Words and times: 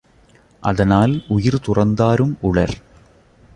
அதனால் 0.63 1.13
உயிர் 1.27 1.59
துறந்தாரும் 1.65 2.33
உளர். 2.41 2.75